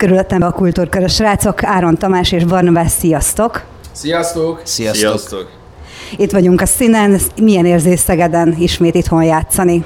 [0.00, 3.64] Körülöttem a kultúrkörös srácok, Áron Tamás és Barnabás, sziasztok!
[3.92, 4.60] Sziasztok!
[4.64, 5.18] Sziasztok!
[5.18, 5.50] Sziasztok!
[6.16, 9.84] Itt vagyunk a színen, milyen érzés Szegeden ismét itthon játszani?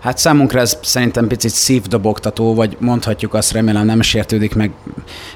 [0.00, 4.70] Hát számunkra ez szerintem picit szívdobogtató, vagy mondhatjuk azt, remélem nem sértődik meg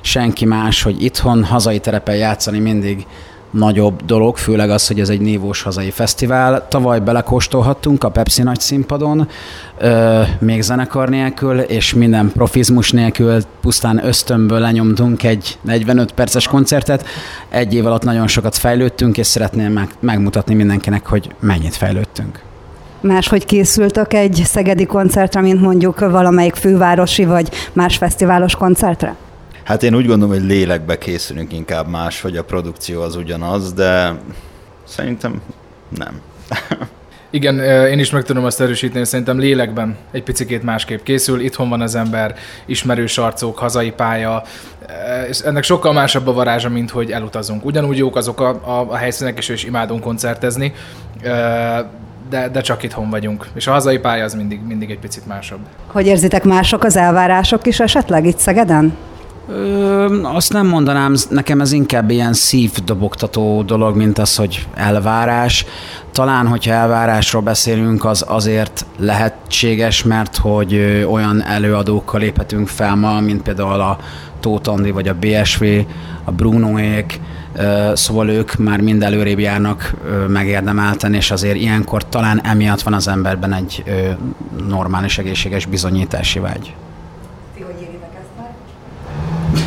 [0.01, 3.07] senki más, hogy itthon, hazai terepen játszani mindig
[3.51, 6.69] nagyobb dolog, főleg az, hogy ez egy névós hazai fesztivál.
[6.69, 9.29] Tavaly belekóstolhattunk a Pepsi nagy színpadon,
[9.79, 17.07] euh, még zenekar nélkül, és minden profizmus nélkül pusztán ösztönből lenyomtunk egy 45 perces koncertet.
[17.49, 22.41] Egy év alatt nagyon sokat fejlődtünk, és szeretném meg, megmutatni mindenkinek, hogy mennyit fejlődtünk.
[23.01, 29.17] Máshogy készültök egy szegedi koncertre, mint mondjuk valamelyik fővárosi vagy más fesztiválos koncertre?
[29.71, 34.15] Hát én úgy gondolom, hogy lélekbe készülünk inkább más, hogy a produkció az ugyanaz, de
[34.85, 35.41] szerintem
[35.97, 36.21] nem.
[37.31, 41.81] Igen, én is meg tudom azt erősíteni, szerintem lélekben egy picikét másképp készül, itthon van
[41.81, 42.35] az ember,
[42.67, 44.43] ismerős arcok, hazai pálya,
[45.29, 47.65] és ennek sokkal másabb a varázsa, mint hogy elutazunk.
[47.65, 50.73] Ugyanúgy jók azok a, a, a helyszínek, és, és imádunk koncertezni,
[52.31, 53.47] de, de csak itthon vagyunk.
[53.55, 55.61] És a hazai pálya az mindig, mindig egy picit másabb.
[55.87, 59.09] Hogy érzitek mások az elvárások is esetleg itt Szegeden?
[59.53, 65.65] Ö, azt nem mondanám, nekem ez inkább ilyen szívdobogtató dolog, mint az, hogy elvárás.
[66.13, 73.43] Talán, hogyha elvárásról beszélünk, az azért lehetséges, mert hogy olyan előadókkal léphetünk fel ma, mint
[73.43, 73.99] például a
[74.41, 75.65] Tóth Andi, vagy a BSV,
[76.25, 77.21] a Brunoék,
[77.93, 79.95] szóval ők már mind előrébb járnak
[80.29, 83.85] megérdemelten, és azért ilyenkor talán emiatt van az emberben egy
[84.69, 86.75] normális, egészséges bizonyítási vágy.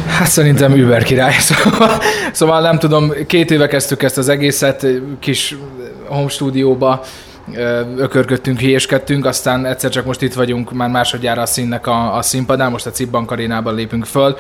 [0.08, 1.34] Hát szerintem Uber király.
[1.50, 4.88] Szóval, szóval nem tudom, két éve kezdtük ezt az egészet,
[5.20, 5.56] kis
[6.08, 7.04] home stúdióba,
[7.98, 12.72] ökörködtünk, hülyéskedtünk, aztán egyszer csak most itt vagyunk, már másodjára a színnek a, a színpadán,
[12.72, 14.38] most a Cibbank arénában lépünk föl,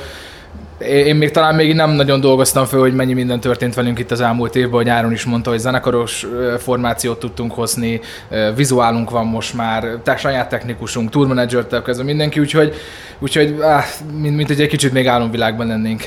[0.87, 4.21] én még talán még nem nagyon dolgoztam föl, hogy mennyi minden történt velünk itt az
[4.21, 6.27] elmúlt évben, hogy Áron is mondta, hogy zenekaros
[6.59, 7.99] formációt tudtunk hozni,
[8.55, 12.73] vizuálunk van most már, te, saját technikusunk, tourmanager kezdve mindenki, úgyhogy,
[13.19, 13.83] úgyhogy áh,
[14.21, 16.01] mint, mint egy kicsit még álomvilágban lennénk.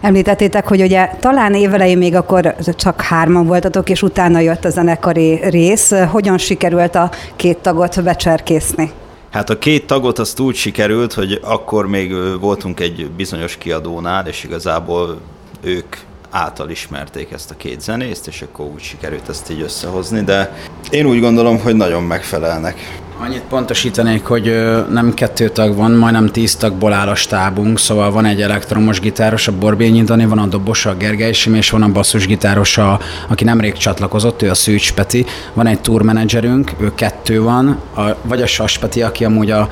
[0.00, 5.40] Említettétek, hogy ugye talán évelején még akkor csak hárman voltatok, és utána jött a zenekari
[5.50, 5.92] rész.
[6.10, 8.90] Hogyan sikerült a két tagot becserkészni?
[9.32, 14.44] Hát a két tagot azt úgy sikerült, hogy akkor még voltunk egy bizonyos kiadónál, és
[14.44, 15.20] igazából
[15.62, 15.96] ők
[16.30, 20.56] által ismerték ezt a két zenészt, és akkor úgy sikerült ezt így összehozni, de
[20.90, 23.00] én úgy gondolom, hogy nagyon megfelelnek.
[23.24, 24.44] Annyit pontosítanék, hogy
[24.90, 29.48] nem kettő tag van, majdnem tíz tagból áll a stábunk, szóval van egy elektromos gitáros,
[29.48, 33.44] a Borbényi Dani, van a dobosa, a Gergely Sim, és van a basszusgitáros, a, aki
[33.44, 38.46] nemrég csatlakozott, ő a Szűcs Peti, van egy tourmenedzserünk, ő kettő van, a, vagy a
[38.46, 39.68] Sas Peti, aki amúgy a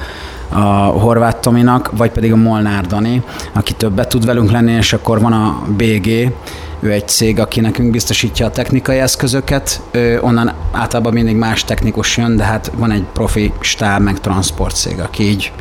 [0.52, 3.22] a Horváth Tominak, vagy pedig a Molnár Dani,
[3.52, 6.32] aki többet tud velünk lenni, és akkor van a BG,
[6.80, 12.16] ő egy cég, aki nekünk biztosítja a technikai eszközöket, ő onnan általában mindig más technikus
[12.16, 15.52] jön, de hát van egy profi stáb, meg transport cég, aki így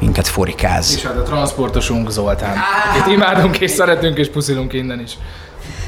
[0.00, 0.94] minket forikáz.
[0.96, 2.56] És hát a transportosunk Zoltán,
[2.90, 5.18] akit imádunk és szeretünk és puszilunk innen is.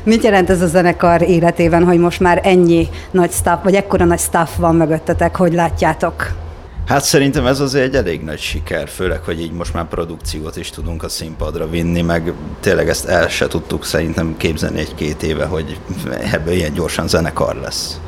[0.03, 4.19] Mit jelent ez a zenekar életében, hogy most már ennyi nagy staff, vagy ekkora nagy
[4.19, 6.33] staff van mögöttetek, hogy látjátok?
[6.91, 10.71] Hát szerintem ez azért egy elég nagy siker, főleg, hogy így most már produkciót is
[10.71, 15.81] tudunk a színpadra vinni, meg tényleg ezt el se tudtuk szerintem képzelni egy-két éve, hogy
[16.33, 18.01] ebből ilyen gyorsan zenekar lesz.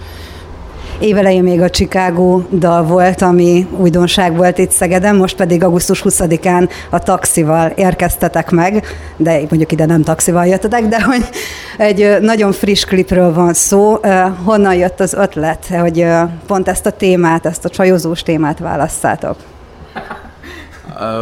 [1.03, 6.71] Évelején még a Chicago dal volt, ami újdonság volt itt Szegeden, most pedig augusztus 20-án
[6.91, 8.87] a taxival érkeztetek meg,
[9.17, 11.29] de mondjuk ide nem taxival jöttetek, de hogy
[11.77, 14.01] egy nagyon friss klipről van szó.
[14.45, 16.07] Honnan jött az ötlet, hogy
[16.47, 19.37] pont ezt a témát, ezt a csajozós témát válasszátok?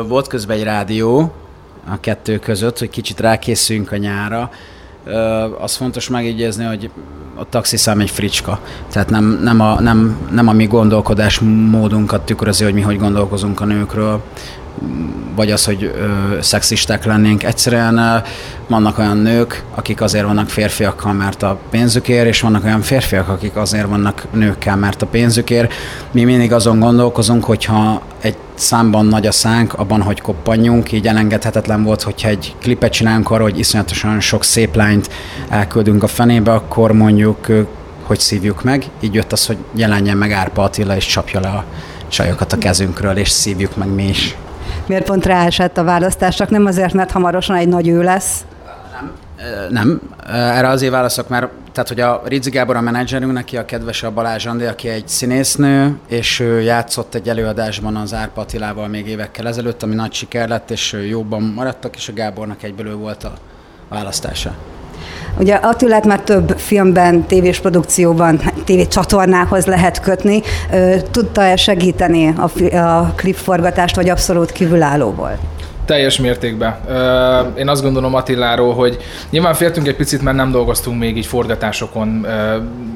[0.08, 1.32] Volt közben egy rádió
[1.90, 4.50] a kettő között, hogy kicsit rákészüljünk a nyára,
[5.60, 6.90] az fontos megjegyezni, hogy
[7.34, 8.60] a taxiszám egy fricska.
[8.92, 11.40] Tehát nem, nem, a, nem, nem a mi gondolkodás
[11.70, 14.22] módunkat tükrözi, hogy mi hogy gondolkozunk a nőkről,
[15.34, 17.42] vagy az, hogy ö, szexisták lennénk.
[17.42, 18.16] Egyszerűen ö,
[18.68, 23.56] vannak olyan nők, akik azért vannak férfiakkal, mert a pénzükért, és vannak olyan férfiak, akik
[23.56, 25.72] azért vannak nőkkel, mert a pénzükért.
[26.10, 31.82] Mi mindig azon gondolkozunk, hogyha egy számban nagy a szánk, abban, hogy koppanjunk, így elengedhetetlen
[31.82, 35.10] volt, hogyha egy klipet csinálunk arra, hogy iszonyatosan sok szép lányt
[35.48, 37.46] elküldünk a fenébe, akkor mondjuk
[38.02, 38.84] hogy szívjuk meg.
[39.00, 41.64] Így jött az, hogy jelenjen meg Árpa Attila, és csapja le a
[42.08, 44.36] csajokat a kezünkről, és szívjuk meg mi is
[44.90, 46.50] miért pont ráesett a választásnak?
[46.50, 48.44] Nem azért, mert hamarosan egy nagy ő lesz?
[48.92, 49.12] Nem.
[49.68, 54.02] Nem, erre azért válaszok, mert tehát, hogy a Rizzi Gábor a menedzserünk, neki a kedves
[54.02, 59.06] a Balázs Andi, aki egy színésznő, és ő játszott egy előadásban az Árpa Attilával még
[59.06, 63.24] évekkel ezelőtt, ami nagy siker lett, és jobban maradtak, és a Gábornak egyből ő volt
[63.24, 63.32] a
[63.88, 64.54] választása.
[65.38, 70.42] Ugye Attilát már több filmben, tévés produkcióban, tévécsatornához lehet kötni.
[71.10, 75.38] Tudta-e segíteni a, a klipforgatást, vagy abszolút kívülálló volt?
[75.84, 76.76] Teljes mértékben.
[77.56, 78.96] Én azt gondolom Attiláról, hogy
[79.30, 82.26] nyilván féltünk egy picit, mert nem dolgoztunk még így forgatásokon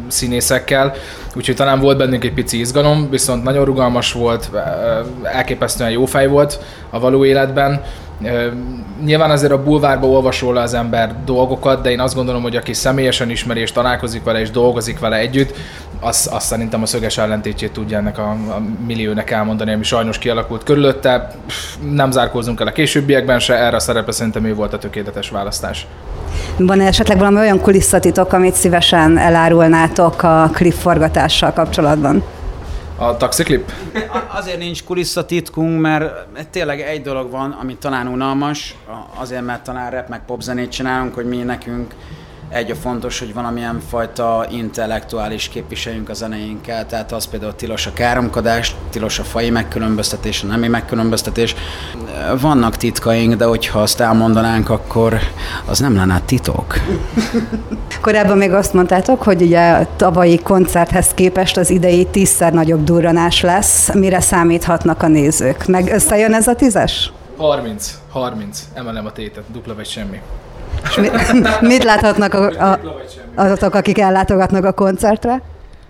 [0.08, 0.92] színészekkel,
[1.36, 4.50] úgyhogy talán volt bennünk egy pici izgalom, viszont nagyon rugalmas volt,
[5.22, 6.60] elképesztően jó fej volt
[6.90, 7.82] a való életben,
[9.04, 12.72] Nyilván azért a bulvárba olvasol le az ember dolgokat, de én azt gondolom, hogy aki
[12.72, 15.54] személyesen ismeri és találkozik vele és dolgozik vele együtt,
[16.00, 20.62] az, azt szerintem a szöges ellentétjét tudja ennek a, a milliónek elmondani, ami sajnos kialakult
[20.62, 21.30] körülötte.
[21.90, 25.86] Nem zárkózunk el a későbbiekben se, erre a szerepe szerintem ő volt a tökéletes választás.
[26.56, 32.22] Van esetleg valami olyan kulisszatitok, amit szívesen elárulnátok a klip forgatással kapcsolatban?
[32.96, 33.72] A taxiklip?
[34.28, 38.76] Azért nincs kulisszatitkunk, mert tényleg egy dolog van, ami talán unalmas,
[39.14, 41.94] azért mert talán rap meg popzenét csinálunk, hogy mi nekünk
[42.54, 47.92] egy a fontos, hogy valamilyen fajta intellektuális képviseljünk a zenéinkkel, tehát az például tilos a
[47.92, 51.54] káromkodás, tilos a fai megkülönböztetés, a nemi megkülönböztetés.
[52.40, 55.18] Vannak titkaink, de hogyha azt elmondanánk, akkor
[55.64, 56.74] az nem lenne titok.
[58.00, 63.40] Korábban még azt mondtátok, hogy ugye a tavalyi koncerthez képest az idei tízszer nagyobb durranás
[63.40, 63.94] lesz.
[63.94, 65.66] Mire számíthatnak a nézők?
[65.66, 67.12] Meg összejön ez a tízes?
[67.36, 70.20] 30, 30, emelem a tétet, dupla vagy semmi.
[70.88, 71.08] És mi,
[71.72, 72.80] mit láthatnak a, a,
[73.34, 75.42] azok, akik ellátogatnak a koncertre?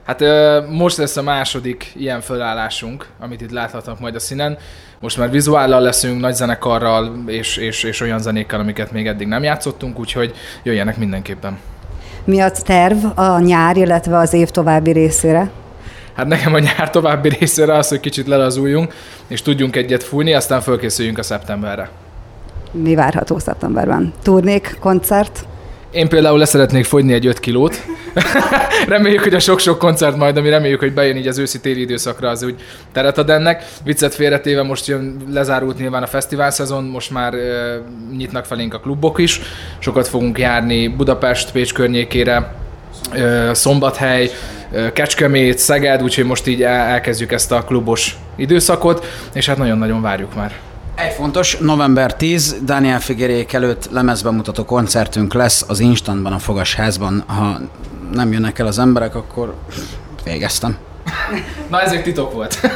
[0.07, 0.23] Hát
[0.71, 4.59] most lesz a második ilyen fölállásunk, amit itt láthatnak majd a színen.
[5.01, 9.43] Most már vizuállal leszünk, nagy zenekarral és, és, és olyan zenékkel, amiket még eddig nem
[9.43, 11.59] játszottunk, úgyhogy jöjjenek mindenképpen.
[12.25, 15.51] Mi a terv a nyár, illetve az év további részére?
[16.15, 18.95] Hát nekem a nyár további részére az, hogy kicsit lelazuljunk,
[19.27, 21.91] és tudjunk egyet fújni, aztán fölkészüljünk a szeptemberre
[22.83, 24.13] mi várható szeptemberben?
[24.23, 25.47] Turnék, koncert?
[25.91, 27.85] Én például leszeretnék fogyni egy 5 kilót.
[28.89, 32.43] reméljük, hogy a sok-sok koncert majd, ami reméljük, hogy bejön így az őszi-téli időszakra, az
[32.43, 32.55] úgy
[32.93, 33.65] teret ad ennek.
[33.85, 37.81] Viccet félretéve most jön, lezárult nyilván a fesztivál szezon, most már e,
[38.17, 39.41] nyitnak felénk a klubok is.
[39.79, 42.55] Sokat fogunk járni Budapest, Pécs környékére,
[43.13, 44.31] e, Szombathely,
[44.73, 50.35] e, Kecskemét, Szeged, úgyhogy most így elkezdjük ezt a klubos időszakot, és hát nagyon-nagyon várjuk
[50.35, 50.53] már.
[50.95, 57.25] Egy fontos, november 10, Daniel Figuerék előtt lemezbemutató koncertünk lesz az Instantban, a Fogasházban.
[57.27, 57.59] Ha
[58.13, 59.55] nem jönnek el az emberek, akkor
[60.25, 60.77] végeztem.
[61.71, 62.61] Na, ezek titok volt.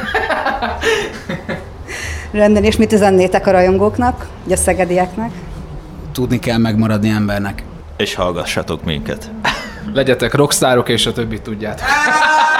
[2.31, 5.31] Rendben, és mit üzennétek a rajongóknak, a szegedieknek?
[6.11, 7.63] Tudni kell megmaradni embernek.
[7.97, 9.31] És hallgassatok minket.
[9.93, 11.87] Legyetek rockstárok, és a többit tudjátok.